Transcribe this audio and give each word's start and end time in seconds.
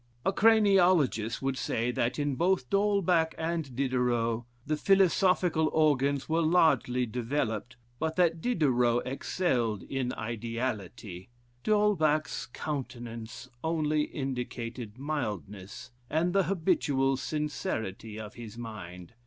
A 0.25 0.33
craniologist 0.33 1.43
would 1.43 1.59
say 1.59 1.91
that 1.91 2.17
in 2.17 2.33
both 2.33 2.71
D'Holbach 2.71 3.35
and 3.37 3.75
Diderot, 3.75 4.45
the 4.65 4.75
philosophical 4.75 5.69
organs 5.73 6.27
were 6.27 6.41
largely 6.41 7.05
developed, 7.05 7.75
but 7.99 8.15
that 8.15 8.41
Diderot 8.41 9.05
excelled 9.05 9.83
in 9.83 10.11
ideality; 10.13 11.27
D'Holbach's 11.63 12.47
countenance 12.47 13.47
only 13.63 14.05
indicated 14.05 14.97
mildness, 14.97 15.91
and 16.09 16.33
the 16.33 16.45
habitual 16.45 17.15
sincerity 17.15 18.19
of 18.19 18.33
his 18.33 18.57
mind. 18.57 19.13